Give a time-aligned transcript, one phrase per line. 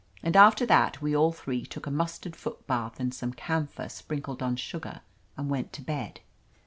[0.23, 4.41] And after that we all three took a mustard foot bath and some camphor sprinkled
[4.41, 5.01] on sugar
[5.37, 6.21] and went to bed.